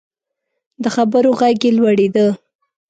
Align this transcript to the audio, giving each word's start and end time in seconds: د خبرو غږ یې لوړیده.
د 0.81 0.85
خبرو 0.95 1.31
غږ 1.39 1.59
یې 1.65 1.71
لوړیده. 1.77 2.27